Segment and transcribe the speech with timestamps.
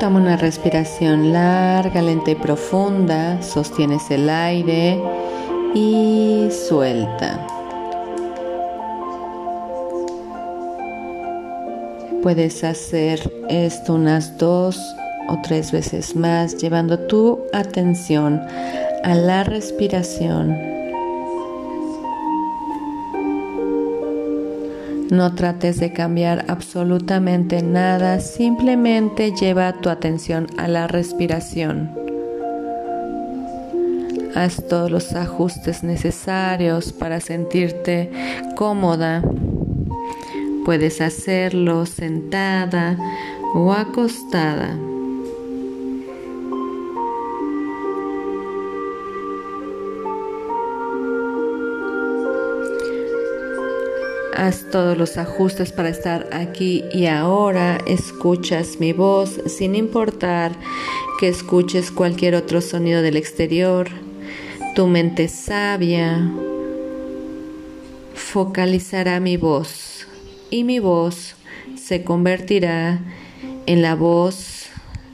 [0.00, 3.40] Toma una respiración larga, lenta y profunda.
[3.40, 5.00] Sostienes el aire
[5.74, 7.46] y suelta.
[12.22, 14.94] Puedes hacer esto unas dos
[15.28, 18.40] o tres veces más, llevando tu atención
[19.02, 20.74] a la respiración.
[25.10, 31.90] No trates de cambiar absolutamente nada, simplemente lleva tu atención a la respiración.
[34.34, 38.10] Haz todos los ajustes necesarios para sentirte
[38.56, 39.22] cómoda.
[40.64, 42.96] Puedes hacerlo sentada
[43.54, 44.76] o acostada.
[54.36, 57.78] Haz todos los ajustes para estar aquí y ahora.
[57.86, 60.52] Escuchas mi voz sin importar
[61.20, 63.88] que escuches cualquier otro sonido del exterior.
[64.74, 66.30] Tu mente sabia
[68.14, 70.08] focalizará mi voz
[70.50, 71.36] y mi voz
[71.76, 72.98] se convertirá
[73.66, 74.66] en la voz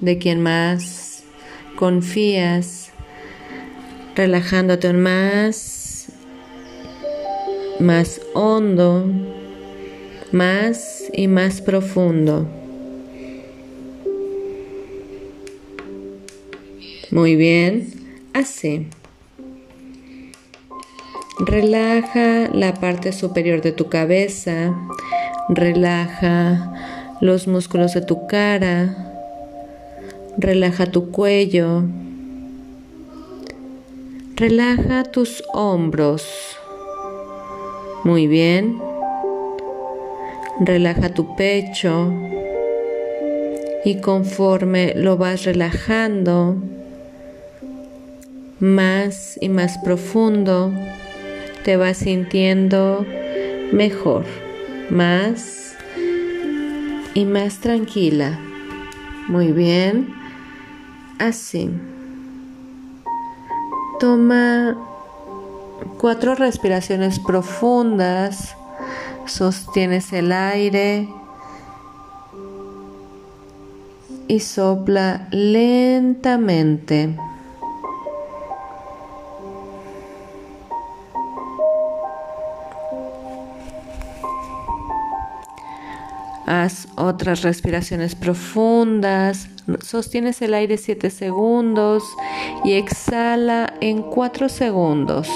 [0.00, 1.24] de quien más
[1.76, 2.90] confías,
[4.16, 5.81] relajándote más
[7.82, 9.04] más hondo,
[10.32, 12.46] más y más profundo.
[17.10, 17.92] Muy bien,
[18.32, 18.86] así.
[21.38, 24.74] Relaja la parte superior de tu cabeza,
[25.48, 26.72] relaja
[27.20, 29.12] los músculos de tu cara,
[30.38, 31.82] relaja tu cuello,
[34.36, 36.56] relaja tus hombros.
[38.04, 38.80] Muy bien.
[40.60, 42.12] Relaja tu pecho
[43.84, 46.56] y conforme lo vas relajando
[48.58, 50.72] más y más profundo,
[51.64, 53.04] te vas sintiendo
[53.72, 54.24] mejor,
[54.88, 55.74] más
[57.14, 58.38] y más tranquila.
[59.28, 60.14] Muy bien.
[61.18, 61.70] Así.
[63.98, 64.76] Toma
[65.98, 68.56] cuatro respiraciones profundas,
[69.26, 71.08] sostienes el aire
[74.28, 77.16] y sopla lentamente.
[86.46, 89.48] Haz otras respiraciones profundas,
[89.80, 92.02] sostienes el aire 7 segundos
[92.64, 95.28] y exhala en 4 segundos.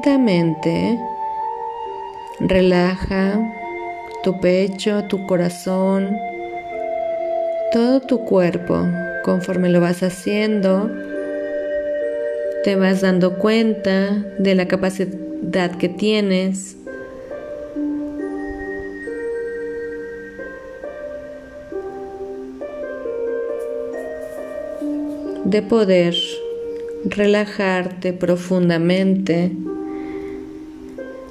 [0.00, 0.98] Lentamente
[2.40, 3.38] relaja
[4.22, 6.16] tu pecho, tu corazón,
[7.70, 8.86] todo tu cuerpo.
[9.24, 10.90] Conforme lo vas haciendo,
[12.64, 16.76] te vas dando cuenta de la capacidad que tienes
[25.44, 26.14] de poder
[27.04, 29.52] relajarte profundamente.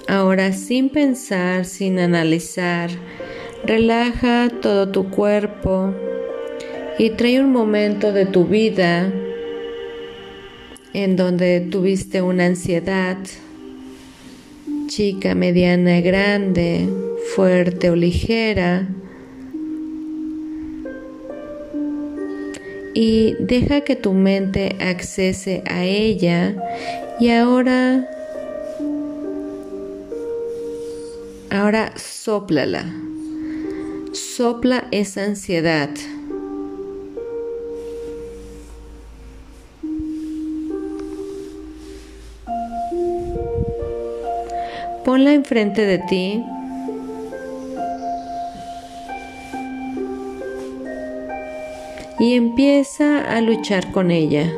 [0.09, 2.89] Ahora sin pensar, sin analizar,
[3.63, 5.93] relaja todo tu cuerpo
[6.97, 9.13] y trae un momento de tu vida
[10.95, 13.17] en donde tuviste una ansiedad,
[14.87, 16.89] chica, mediana, grande,
[17.35, 18.87] fuerte o ligera.
[22.95, 26.55] Y deja que tu mente accese a ella
[27.19, 28.09] y ahora
[31.51, 32.85] ahora soplala
[34.39, 35.89] sopla esa ansiedad.
[45.05, 46.43] Ponla enfrente de ti.
[52.19, 54.51] Y empieza a luchar con ella.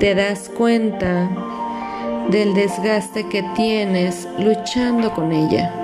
[0.00, 1.28] Te das cuenta
[2.30, 5.74] del desgaste que tienes luchando con ella.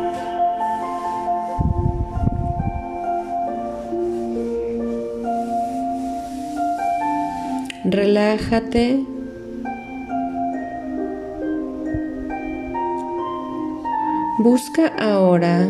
[7.85, 9.05] Relájate
[14.39, 15.69] Busca ahora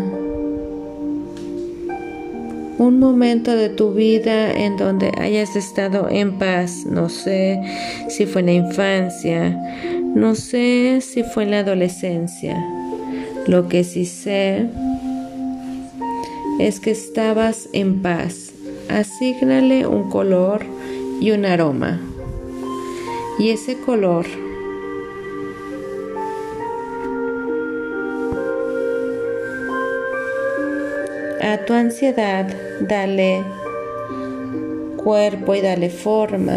[2.78, 6.84] un momento de tu vida en donde hayas estado en paz.
[6.86, 7.60] No sé
[8.08, 9.58] si fue en la infancia,
[10.14, 12.56] no sé si fue en la adolescencia.
[13.46, 14.68] Lo que sí sé
[16.58, 18.52] es que estabas en paz.
[18.88, 20.64] Asígnale un color
[21.20, 22.00] y un aroma.
[23.38, 24.26] Y ese color
[31.46, 32.44] a tu ansiedad
[32.80, 33.44] dale
[34.96, 36.56] cuerpo y dale forma.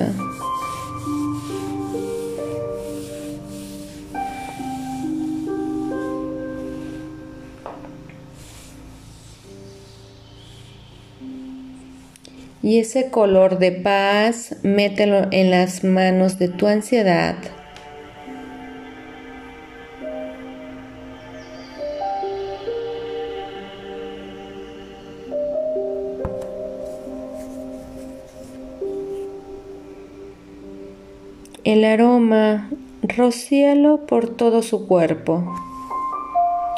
[12.63, 17.35] Y ese color de paz, mételo en las manos de tu ansiedad.
[33.19, 35.43] Rocíalo por todo su cuerpo.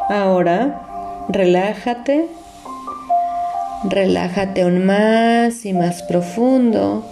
[0.10, 2.30] Ahora, relájate,
[3.84, 7.06] relájate aún más y más profundo,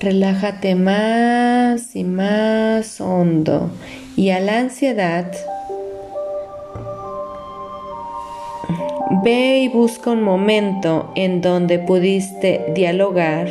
[0.00, 3.70] relájate más y más hondo.
[4.16, 5.30] Y a la ansiedad,
[9.22, 13.48] ve y busca un momento en donde pudiste dialogar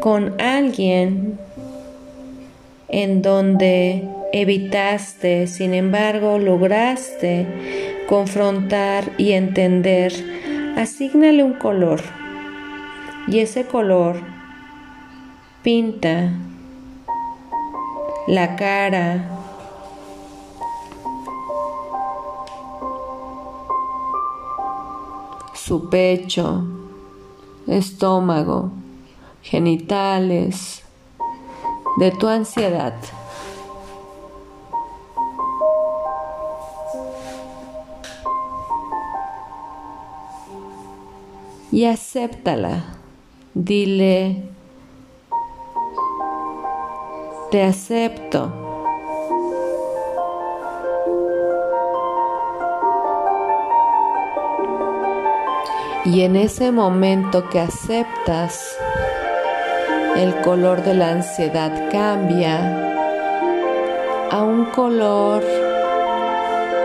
[0.00, 1.47] con alguien
[2.88, 7.46] en donde evitaste, sin embargo, lograste
[8.08, 10.12] confrontar y entender,
[10.76, 12.00] asígnale un color.
[13.26, 14.22] Y ese color
[15.62, 16.32] pinta
[18.26, 19.28] la cara,
[25.52, 26.64] su pecho,
[27.66, 28.70] estómago,
[29.42, 30.82] genitales,
[31.96, 32.94] de tu ansiedad.
[41.70, 42.84] Y acéptala.
[43.54, 44.42] Dile,
[47.50, 48.52] te acepto.
[56.04, 58.78] Y en ese momento que aceptas,
[60.16, 62.88] el color de la ansiedad cambia
[64.30, 65.42] a un color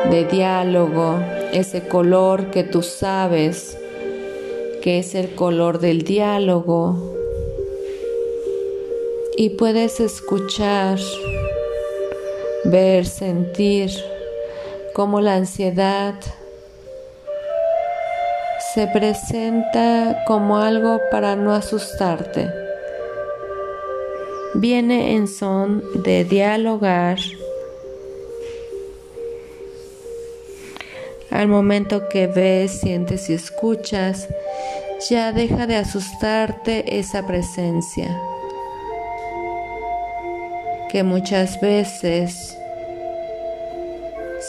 [0.10, 1.20] de diálogo,
[1.52, 3.78] ese color que tú sabes
[4.82, 7.16] que es el color del diálogo.
[9.38, 11.00] Y puedes escuchar,
[12.66, 13.92] ver, sentir
[14.94, 16.16] cómo la ansiedad
[18.74, 22.63] se presenta como algo para no asustarte
[24.56, 27.18] viene en son de dialogar.
[31.30, 34.28] Al momento que ves, sientes y escuchas,
[35.10, 38.16] ya deja de asustarte esa presencia
[40.90, 42.56] que muchas veces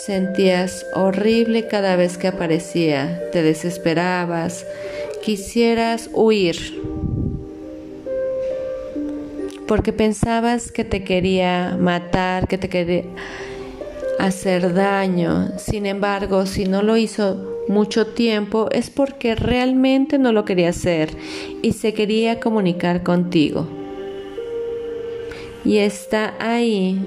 [0.05, 4.67] sentías horrible cada vez que aparecía, te desesperabas,
[5.23, 6.94] quisieras huir
[9.67, 13.05] porque pensabas que te quería matar, que te quería
[14.19, 15.59] hacer daño.
[15.59, 21.11] Sin embargo, si no lo hizo mucho tiempo es porque realmente no lo quería hacer
[21.63, 23.67] y se quería comunicar contigo.
[25.65, 27.01] Y está ahí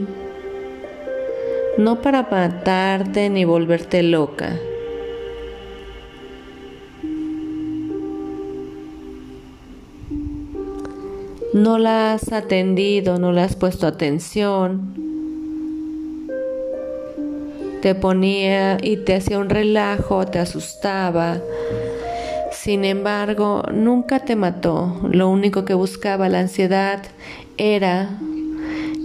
[1.78, 4.60] no para matarte ni volverte loca.
[11.58, 14.94] No la has atendido, no le has puesto atención.
[17.82, 21.40] Te ponía y te hacía un relajo, te asustaba.
[22.52, 25.02] Sin embargo, nunca te mató.
[25.12, 27.02] Lo único que buscaba la ansiedad
[27.58, 28.20] era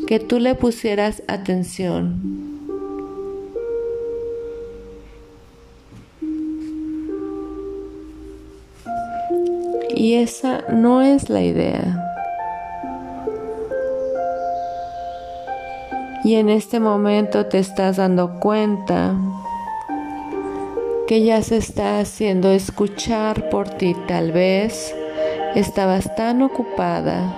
[0.06, 2.20] que tú le pusieras atención.
[9.94, 12.11] Y esa no es la idea.
[16.32, 19.14] Y en este momento te estás dando cuenta
[21.06, 23.94] que ya se está haciendo escuchar por ti.
[24.08, 24.96] Tal vez
[25.54, 27.36] estabas tan ocupada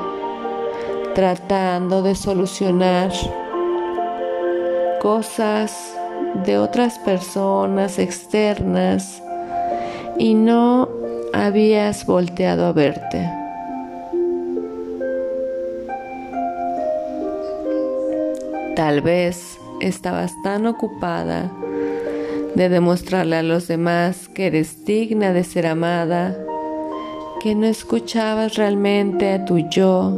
[1.12, 3.10] tratando de solucionar
[5.02, 5.96] cosas
[6.44, 9.20] de otras personas externas
[10.20, 10.88] y no
[11.32, 13.43] habías volteado a verte.
[18.76, 21.52] Tal vez estabas tan ocupada
[22.56, 26.36] de demostrarle a los demás que eres digna de ser amada
[27.40, 30.16] que no escuchabas realmente a tu yo,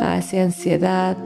[0.00, 1.16] hacia ansiedad,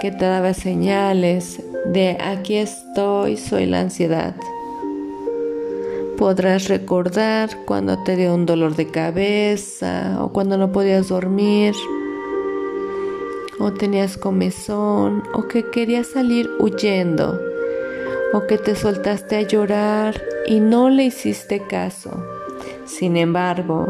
[0.00, 4.36] que te daba señales de aquí estoy, soy la ansiedad.
[6.16, 11.74] Podrás recordar cuando te dio un dolor de cabeza o cuando no podías dormir
[13.58, 17.40] o tenías comezón, o que querías salir huyendo,
[18.32, 22.10] o que te soltaste a llorar y no le hiciste caso.
[22.86, 23.86] Sin embargo,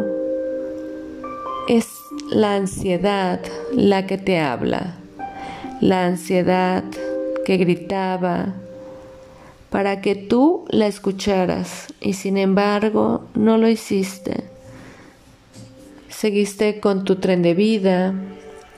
[1.68, 1.86] es
[2.30, 3.40] la ansiedad
[3.72, 4.96] la que te habla,
[5.80, 6.84] la ansiedad
[7.44, 8.54] que gritaba
[9.70, 14.44] para que tú la escucharas y sin embargo no lo hiciste.
[16.08, 18.14] Seguiste con tu tren de vida,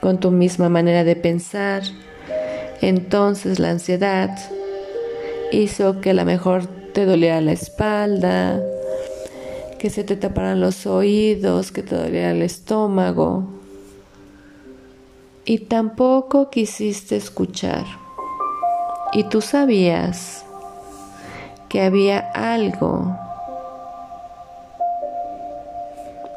[0.01, 1.83] con tu misma manera de pensar,
[2.81, 4.37] entonces la ansiedad
[5.51, 8.61] hizo que a lo mejor te doliera la espalda,
[9.77, 13.45] que se te taparan los oídos, que te doliera el estómago.
[15.45, 17.85] Y tampoco quisiste escuchar.
[19.13, 20.45] Y tú sabías
[21.69, 23.17] que había algo.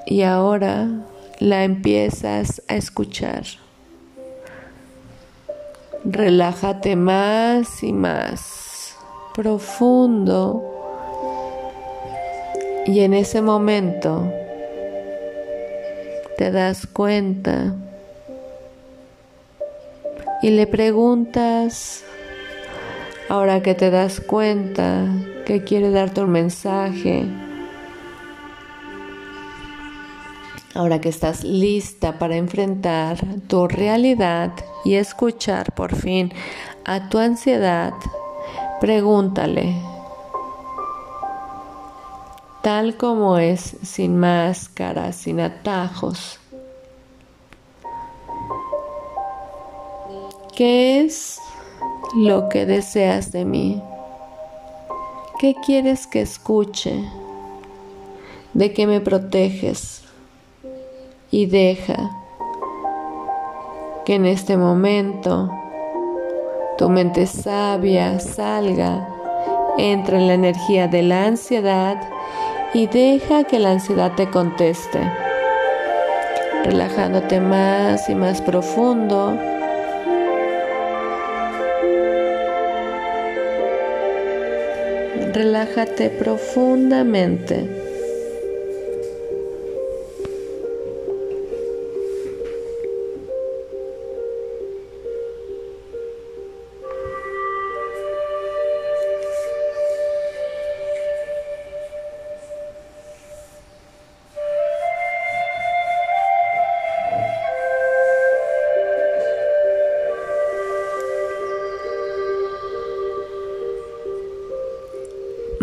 [0.06, 0.88] Y ahora
[1.44, 3.44] la empiezas a escuchar.
[6.02, 8.96] Relájate más y más
[9.34, 10.62] profundo
[12.86, 14.32] y en ese momento
[16.38, 17.74] te das cuenta
[20.40, 22.04] y le preguntas,
[23.28, 25.06] ahora que te das cuenta
[25.44, 27.26] que quiere darte un mensaje,
[30.74, 34.52] Ahora que estás lista para enfrentar tu realidad
[34.84, 36.32] y escuchar por fin
[36.84, 37.94] a tu ansiedad,
[38.80, 39.76] pregúntale,
[42.60, 46.40] tal como es, sin máscaras, sin atajos,
[50.56, 51.38] ¿qué es
[52.16, 53.80] lo que deseas de mí?
[55.38, 57.04] ¿Qué quieres que escuche?
[58.54, 60.03] ¿De qué me proteges?
[61.34, 62.12] Y deja
[64.04, 65.50] que en este momento
[66.78, 69.08] tu mente sabia salga,
[69.76, 72.00] entra en la energía de la ansiedad
[72.72, 75.00] y deja que la ansiedad te conteste,
[76.66, 79.36] relajándote más y más profundo.
[85.32, 87.83] Relájate profundamente.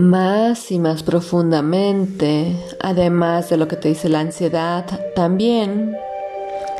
[0.01, 5.96] Más y más profundamente, además de lo que te dice la ansiedad, también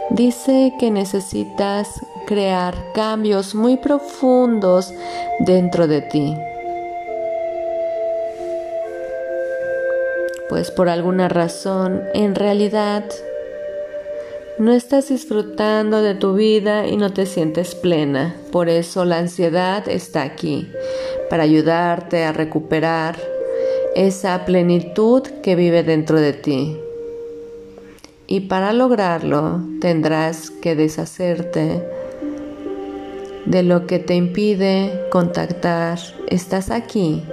[0.10, 1.88] dice que necesitas
[2.26, 4.94] crear cambios muy profundos
[5.40, 6.36] dentro de ti.
[10.50, 13.06] Pues por alguna razón, en realidad,
[14.62, 18.36] No estás disfrutando de tu vida y no te sientes plena.
[18.52, 20.72] Por eso la ansiedad está aquí,
[21.32, 23.18] para ayudarte a recuperar
[23.96, 26.78] esa plenitud que vive dentro de ti.
[28.28, 31.84] Y para lograrlo tendrás que deshacerte
[33.48, 35.98] de lo que te impide contactar.
[36.28, 37.24] Estás aquí,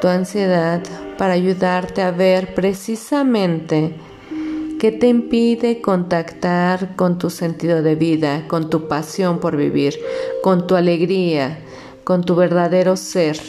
[0.00, 0.80] tu ansiedad,
[1.18, 3.96] para ayudarte a ver precisamente
[4.78, 9.98] qué te impide contactar con tu sentido de vida, con tu pasión por vivir,
[10.42, 11.58] con tu alegría,
[12.04, 13.40] con tu verdadero ser,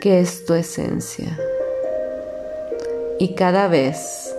[0.00, 1.38] que es tu esencia.
[3.18, 4.34] Y cada vez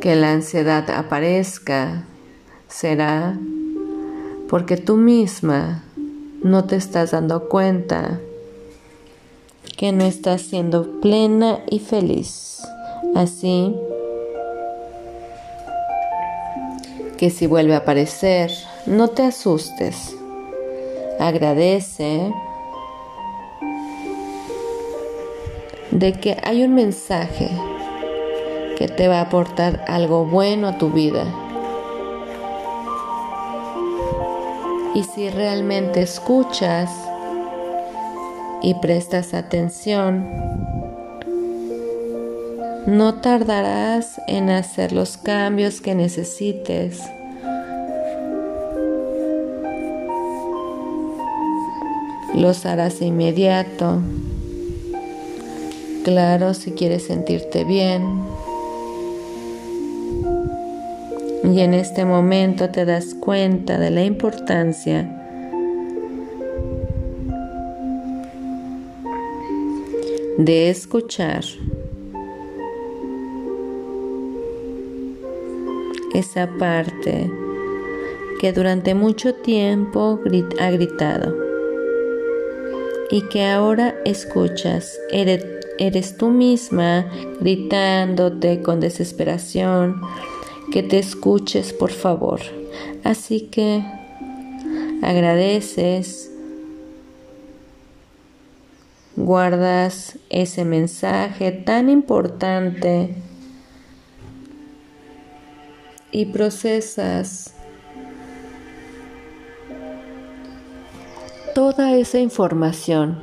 [0.00, 2.04] que la ansiedad aparezca,
[2.68, 3.38] será
[4.48, 5.84] porque tú misma
[6.42, 8.20] no te estás dando cuenta
[9.76, 12.62] que no estás siendo plena y feliz.
[13.14, 13.74] Así
[17.18, 18.50] que si vuelve a aparecer,
[18.86, 20.14] no te asustes.
[21.18, 22.32] Agradece
[25.90, 27.50] de que hay un mensaje
[28.76, 31.24] que te va a aportar algo bueno a tu vida.
[34.94, 36.90] Y si realmente escuchas
[38.62, 40.26] y prestas atención,
[42.86, 47.02] no tardarás en hacer los cambios que necesites.
[52.34, 54.00] Los harás de inmediato.
[56.04, 58.20] Claro, si quieres sentirte bien.
[61.42, 65.25] Y en este momento te das cuenta de la importancia
[70.38, 71.44] de escuchar
[76.14, 77.30] esa parte
[78.40, 80.20] que durante mucho tiempo
[80.60, 81.34] ha gritado
[83.10, 84.98] y que ahora escuchas.
[85.10, 87.06] Eres, tú misma
[87.40, 90.00] gritándote con desesperación
[90.72, 92.40] que te escuches, por favor.
[93.04, 93.84] Así que
[95.02, 96.30] agradeces,
[99.26, 103.12] guardas ese mensaje tan importante
[106.12, 107.52] y procesas
[111.56, 113.18] toda esa información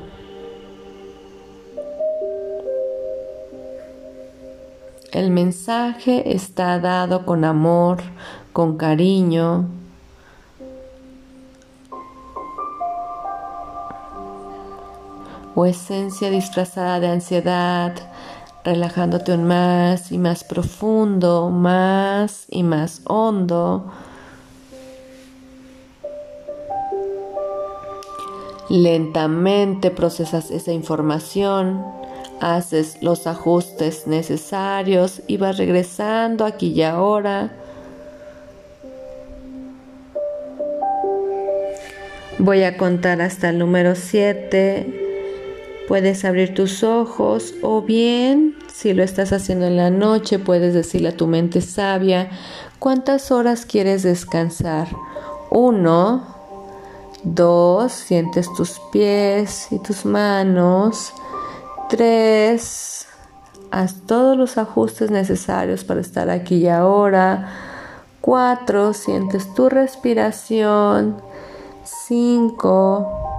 [5.13, 7.99] El mensaje está dado con amor,
[8.51, 9.82] con cariño.
[15.65, 17.93] Esencia disfrazada de ansiedad,
[18.63, 23.91] relajándote un más y más profundo, más y más hondo.
[28.69, 31.83] Lentamente procesas esa información
[32.39, 37.51] haces los ajustes necesarios y vas regresando aquí y ahora.
[42.39, 45.02] Voy a contar hasta el número 7.
[45.87, 51.09] Puedes abrir tus ojos o bien, si lo estás haciendo en la noche, puedes decirle
[51.09, 52.29] a tu mente sabia
[52.79, 54.87] cuántas horas quieres descansar.
[55.49, 56.25] Uno,
[57.23, 61.13] dos, sientes tus pies y tus manos.
[61.89, 63.07] 3.
[63.69, 67.49] Haz todos los ajustes necesarios para estar aquí y ahora.
[68.21, 68.93] 4.
[68.93, 71.17] Sientes tu respiración.
[71.83, 73.32] 5.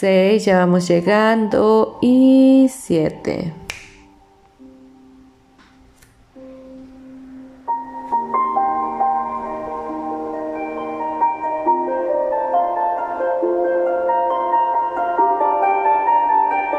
[0.00, 0.44] 6.
[0.46, 1.98] Ya vamos llegando.
[2.00, 3.59] Y 7.